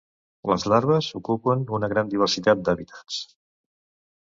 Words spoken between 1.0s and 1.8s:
ocupen